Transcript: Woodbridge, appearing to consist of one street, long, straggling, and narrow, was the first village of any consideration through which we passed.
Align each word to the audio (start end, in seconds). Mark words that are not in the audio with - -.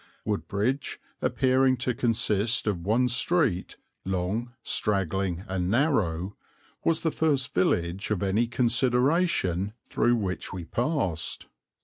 Woodbridge, 0.25 0.99
appearing 1.21 1.77
to 1.77 1.93
consist 1.93 2.65
of 2.65 2.83
one 2.83 3.07
street, 3.07 3.77
long, 4.03 4.51
straggling, 4.63 5.43
and 5.47 5.69
narrow, 5.69 6.35
was 6.83 7.01
the 7.01 7.11
first 7.11 7.53
village 7.53 8.09
of 8.09 8.23
any 8.23 8.47
consideration 8.47 9.73
through 9.85 10.15
which 10.15 10.51
we 10.51 10.65
passed. 10.65 11.45